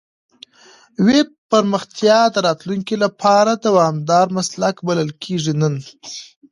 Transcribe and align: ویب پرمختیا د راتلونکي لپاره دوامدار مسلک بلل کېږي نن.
ویب 1.07 1.27
پرمختیا 1.51 2.19
د 2.31 2.35
راتلونکي 2.47 2.95
لپاره 3.03 3.51
دوامدار 3.65 4.27
مسلک 4.37 4.75
بلل 4.87 5.09
کېږي 5.23 5.53
نن. 5.61 5.75